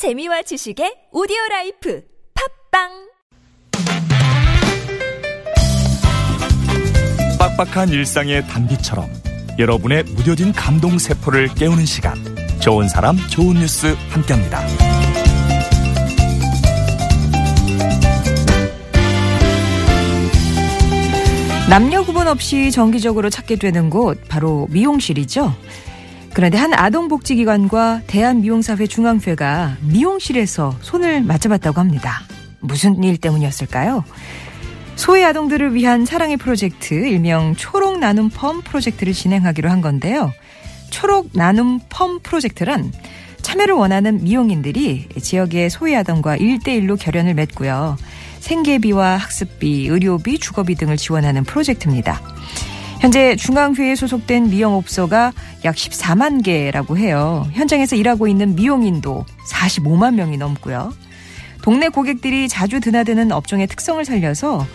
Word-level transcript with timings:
재미와 0.00 0.40
지식의 0.40 1.08
오디오 1.12 1.36
라이프 1.50 2.02
팟빵 2.72 2.88
빡빡한 7.38 7.90
일상의 7.90 8.46
단비처럼 8.46 9.10
여러분의 9.58 10.04
무뎌진 10.04 10.54
감동 10.54 10.96
세포를 10.98 11.48
깨우는 11.48 11.84
시간 11.84 12.16
좋은 12.60 12.88
사람 12.88 13.18
좋은 13.28 13.56
뉴스 13.56 13.94
함께합니다. 14.08 14.62
남녀 21.68 22.02
구분 22.02 22.26
없이 22.26 22.70
정기적으로 22.70 23.28
찾게 23.28 23.56
되는 23.56 23.90
곳 23.90 24.18
바로 24.30 24.66
미용실이죠. 24.70 25.54
그런데 26.32 26.58
한 26.58 26.72
아동복지기관과 26.72 28.02
대한미용사회 28.06 28.86
중앙회가 28.86 29.76
미용실에서 29.82 30.76
손을 30.80 31.22
맞잡았다고 31.22 31.80
합니다. 31.80 32.22
무슨 32.60 33.02
일 33.02 33.16
때문이었을까요? 33.16 34.04
소외 34.96 35.24
아동들을 35.24 35.74
위한 35.74 36.04
사랑의 36.04 36.36
프로젝트 36.36 36.94
일명 36.94 37.54
초록 37.56 37.98
나눔 37.98 38.28
펌 38.28 38.60
프로젝트를 38.60 39.12
진행하기로 39.12 39.70
한 39.70 39.80
건데요. 39.80 40.32
초록 40.90 41.30
나눔 41.32 41.80
펌 41.88 42.20
프로젝트란 42.20 42.92
참여를 43.40 43.74
원하는 43.74 44.22
미용인들이 44.22 45.08
지역의 45.20 45.70
소외 45.70 45.96
아동과 45.96 46.36
1대1로 46.36 46.98
결연을 47.00 47.34
맺고요. 47.34 47.96
생계비와 48.40 49.16
학습비, 49.16 49.86
의료비, 49.88 50.38
주거비 50.38 50.74
등을 50.74 50.96
지원하는 50.96 51.44
프로젝트입니다. 51.44 52.20
현재 53.00 53.34
중앙회에 53.34 53.94
소속된 53.94 54.50
미용업소가 54.50 55.32
약 55.64 55.74
14만 55.74 56.44
개라고 56.44 56.98
해요. 56.98 57.46
현장에서 57.52 57.96
일하고 57.96 58.28
있는 58.28 58.54
미용인도 58.54 59.24
45만 59.50 60.16
명이 60.16 60.36
넘고요. 60.36 60.92
동네 61.62 61.88
고객들이 61.88 62.46
자주 62.46 62.78
드나드는 62.78 63.32
업종의 63.32 63.68
특성을 63.68 64.04
살려서 64.04 64.66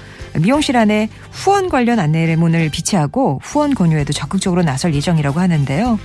미용실 0.41 0.75
안에 0.75 1.07
후원 1.31 1.69
관련 1.69 1.99
안내문을 1.99 2.69
비치하고 2.69 3.41
후원 3.43 3.75
권유에도 3.75 4.11
적극적으로 4.11 4.63
나설 4.63 4.95
예정이라고 4.95 5.39
하는데요. 5.39 5.99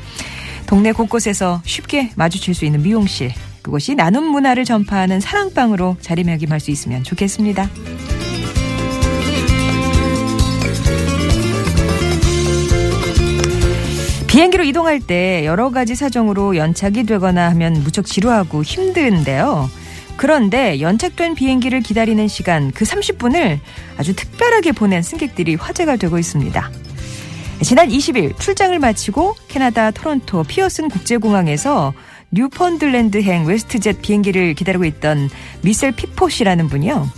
동네 0.67 0.93
곳곳에서 0.93 1.63
쉽게 1.65 2.11
마주칠 2.17 2.55
수 2.55 2.67
있는 2.67 2.83
미용실, 2.83 3.33
그것이 3.63 3.95
나눔 3.95 4.25
문화를 4.25 4.67
전파하는 4.67 5.21
사랑방으로 5.21 5.97
자리매김할 6.01 6.61
수 6.61 6.71
있으면 6.71 7.03
좋겠습니다. 7.03 7.69
비행기로 14.31 14.63
이동할 14.63 15.01
때 15.01 15.45
여러 15.45 15.71
가지 15.71 15.97
사정으로 15.97 16.57
연착이 16.57 17.03
되거나 17.03 17.51
하면 17.51 17.73
무척 17.83 18.07
지루하고 18.07 18.63
힘든데요. 18.63 19.69
그런데 20.17 20.81
연착된 20.81 21.35
비행기를 21.35 21.81
기다리는 21.81 22.29
시간 22.29 22.71
그 22.71 22.85
30분을 22.85 23.59
아주 23.97 24.15
특별하게 24.15 24.71
보낸 24.71 25.03
승객들이 25.03 25.57
화제가 25.57 25.97
되고 25.97 26.17
있습니다. 26.17 26.71
지난 27.63 27.89
20일 27.89 28.39
출장을 28.39 28.79
마치고 28.79 29.35
캐나다 29.49 29.91
토론토 29.91 30.45
피어슨 30.45 30.89
국제공항에서 30.89 31.93
뉴펀들랜드행 32.31 33.47
웨스트젯 33.47 34.01
비행기를 34.01 34.55
기다리고 34.55 34.85
있던 34.85 35.29
미셀 35.63 35.91
피포 35.91 36.29
씨라는 36.29 36.69
분이요. 36.69 37.11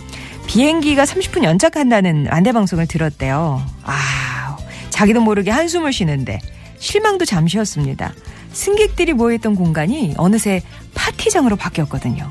비행기가 0.47 1.03
30분 1.03 1.43
연착한다는 1.43 2.25
안내 2.31 2.51
방송을 2.51 2.87
들었대요. 2.87 3.61
아, 3.83 4.57
자기도 4.89 5.21
모르게 5.21 5.51
한숨을 5.51 5.93
쉬는데 5.93 6.39
실망도 6.83 7.23
잠시였습니다. 7.23 8.13
승객들이 8.51 9.13
모여있던 9.13 9.55
공간이 9.55 10.13
어느새 10.17 10.61
파티장으로 10.93 11.55
바뀌었거든요. 11.55 12.29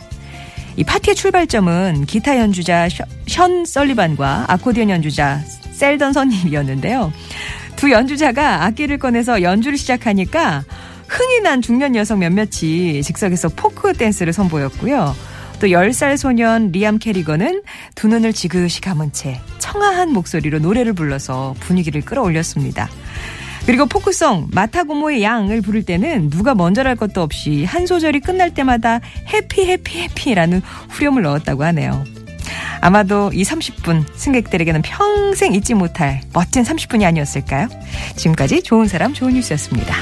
이 0.76 0.84
파티의 0.84 1.16
출발점은 1.16 2.04
기타 2.06 2.38
연주자 2.38 2.88
션 3.26 3.64
설리반과 3.64 4.44
아코디언 4.48 4.90
연주자 4.90 5.40
셀던 5.72 6.12
선님이었는데요. 6.12 7.12
두 7.76 7.90
연주자가 7.90 8.64
악기를 8.64 8.98
꺼내서 8.98 9.42
연주를 9.42 9.78
시작하니까 9.78 10.64
흥이 11.08 11.40
난 11.40 11.62
중년 11.62 11.96
여성 11.96 12.18
몇몇이 12.18 13.02
즉석에서 13.02 13.50
포크 13.56 13.94
댄스를 13.94 14.34
선보였고요. 14.34 15.16
또 15.60 15.66
10살 15.66 16.16
소년 16.16 16.72
리암 16.72 16.98
캐리건은 16.98 17.62
두 17.94 18.06
눈을 18.08 18.32
지그시 18.32 18.82
감은 18.82 19.12
채 19.12 19.40
청아한 19.58 20.12
목소리로 20.12 20.58
노래를 20.58 20.92
불러서 20.92 21.54
분위기를 21.60 22.02
끌어올렸습니다. 22.02 22.88
그리고 23.66 23.86
포크송 23.86 24.48
마타고모의 24.52 25.22
양을 25.22 25.60
부를 25.60 25.84
때는 25.84 26.30
누가 26.30 26.54
먼저랄 26.54 26.96
것도 26.96 27.22
없이 27.22 27.64
한 27.64 27.86
소절이 27.86 28.20
끝날 28.20 28.52
때마다 28.52 29.00
해피 29.32 29.66
해피 29.66 30.00
해피라는 30.00 30.60
후렴을 30.90 31.22
넣었다고 31.22 31.64
하네요. 31.64 32.04
아마도 32.80 33.30
이 33.32 33.44
30분 33.44 34.04
승객들에게는 34.14 34.82
평생 34.82 35.54
잊지 35.54 35.74
못할 35.74 36.20
멋진 36.32 36.64
30분이 36.64 37.04
아니었을까요? 37.04 37.68
지금까지 38.16 38.62
좋은 38.64 38.88
사람 38.88 39.14
좋은 39.14 39.34
뉴스였습니다. 39.34 39.94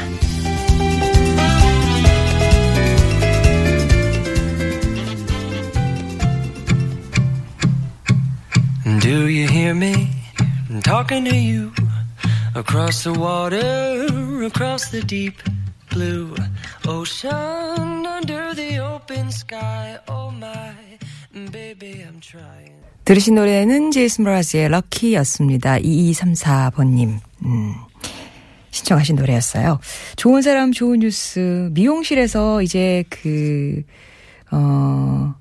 Across 12.54 13.04
the 13.04 13.12
water, 13.12 14.06
across 14.44 14.90
the 14.90 15.02
deep 15.02 15.34
blue 15.90 16.34
ocean, 16.86 18.06
under 18.06 18.54
the 18.54 18.78
open 18.78 19.30
sky? 19.30 19.98
Oh 20.08 20.30
my, 20.30 20.74
baby, 21.52 22.04
I'm 22.04 22.20
trying. 22.20 22.80
들으신 23.04 23.34
노래는 23.34 23.90
제이슨 23.90 24.24
브라즈의 24.24 24.68
럭키였습니다. 24.68 25.78
2234번님. 25.78 27.18
음. 27.44 27.74
신청하신 28.70 29.16
노래였어요. 29.16 29.80
좋은 30.16 30.42
사람, 30.42 30.70
좋은 30.70 31.00
뉴스. 31.00 31.70
미용실에서 31.72 32.62
이제 32.62 33.02
그, 33.08 33.82
어, 34.52 35.34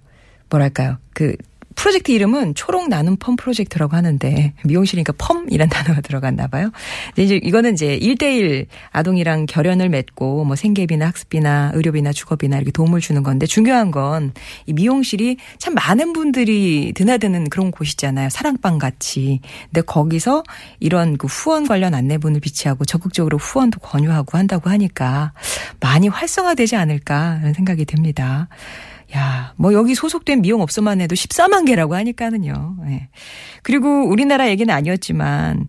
뭐랄까요. 0.49 0.97
그, 1.13 1.35
프로젝트 1.79 2.11
이름은 2.11 2.55
초록 2.55 2.89
나눔 2.89 3.15
펌 3.17 3.37
프로젝트라고 3.37 3.95
하는데 3.95 4.53
미용실이니까 4.65 5.13
펌이란 5.17 5.69
단어가 5.69 6.01
들어갔나 6.01 6.47
봐요. 6.47 6.71
이제 7.17 7.39
이거는 7.41 7.73
이제 7.73 7.97
1대1 7.97 8.67
아동이랑 8.91 9.45
결연을 9.45 9.87
맺고 9.89 10.43
뭐 10.43 10.55
생계비나 10.55 11.07
학습비나 11.07 11.71
의료비나 11.73 12.11
주거비나 12.11 12.57
이렇게 12.57 12.71
도움을 12.71 12.99
주는 12.99 13.23
건데 13.23 13.45
중요한 13.45 13.91
건 13.91 14.33
이 14.65 14.73
미용실이 14.73 15.37
참 15.57 15.73
많은 15.73 16.13
분들이 16.13 16.93
드나드는 16.95 17.49
그런 17.49 17.71
곳이잖아요. 17.71 18.29
사랑방 18.29 18.77
같이. 18.77 19.41
근데 19.65 19.81
거기서 19.81 20.43
이런 20.79 21.17
그 21.17 21.27
후원 21.27 21.67
관련 21.67 21.93
안내문을 21.93 22.39
비치하고 22.39 22.85
적극적으로 22.85 23.37
후원도 23.37 23.79
권유하고 23.79 24.37
한다고 24.37 24.69
하니까 24.69 25.33
많이 25.79 26.07
활성화되지 26.07 26.75
않을까 26.75 27.35
라는 27.35 27.53
생각이 27.53 27.85
듭니다. 27.85 28.47
야, 29.15 29.53
뭐 29.57 29.73
여기 29.73 29.95
소속된 29.95 30.41
미용업소만 30.41 31.01
해도 31.01 31.15
14만 31.15 31.65
개라고 31.65 31.95
하니까는요. 31.95 32.77
예. 32.89 33.09
그리고 33.63 34.07
우리나라 34.07 34.49
얘기는 34.49 34.73
아니었지만 34.73 35.67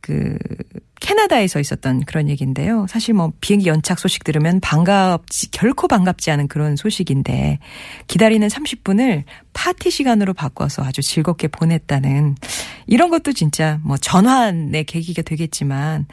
그 0.00 0.38
캐나다에서 1.00 1.60
있었던 1.60 2.04
그런 2.04 2.28
얘기인데요. 2.28 2.86
사실 2.88 3.14
뭐 3.14 3.32
비행기 3.40 3.68
연착 3.68 3.98
소식 3.98 4.24
들으면 4.24 4.60
반갑지 4.60 5.50
결코 5.50 5.86
반갑지 5.86 6.30
않은 6.30 6.48
그런 6.48 6.76
소식인데 6.76 7.58
기다리는 8.06 8.46
30분을 8.46 9.24
파티 9.52 9.90
시간으로 9.90 10.34
바꿔서 10.34 10.82
아주 10.84 11.02
즐겁게 11.02 11.48
보냈다는 11.48 12.36
이런 12.86 13.10
것도 13.10 13.32
진짜 13.32 13.80
뭐 13.84 13.96
전환의 13.96 14.84
계기가 14.84 15.22
되겠지만 15.22 16.06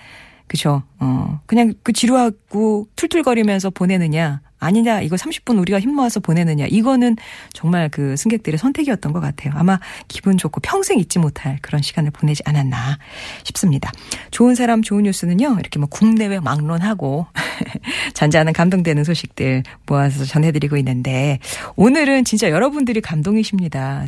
그죠. 0.47 0.83
어, 0.99 1.39
그냥 1.45 1.73
그 1.83 1.93
지루하고 1.93 2.87
툴툴거리면서 2.95 3.69
보내느냐. 3.71 4.41
아니냐, 4.57 5.01
이거 5.01 5.15
30분 5.15 5.59
우리가 5.59 5.79
힘 5.79 5.93
모아서 5.93 6.19
보내느냐. 6.19 6.65
이거는 6.67 7.17
정말 7.53 7.89
그 7.89 8.15
승객들의 8.15 8.57
선택이었던 8.57 9.13
것 9.13 9.19
같아요. 9.19 9.53
아마 9.55 9.79
기분 10.07 10.37
좋고 10.37 10.61
평생 10.61 10.97
잊지 10.97 11.19
못할 11.19 11.59
그런 11.61 11.81
시간을 11.81 12.11
보내지 12.11 12.41
않았나 12.45 12.97
싶습니다. 13.43 13.91
좋은 14.31 14.55
사람, 14.55 14.81
좋은 14.81 15.03
뉴스는요, 15.03 15.57
이렇게 15.59 15.77
뭐 15.77 15.87
국내외 15.87 16.39
막론하고 16.39 17.27
잔잔한 18.13 18.53
감동되는 18.53 19.03
소식들 19.03 19.63
모아서 19.85 20.25
전해드리고 20.25 20.77
있는데, 20.77 21.39
오늘은 21.75 22.23
진짜 22.23 22.49
여러분들이 22.49 23.01
감동이십니다. 23.01 24.03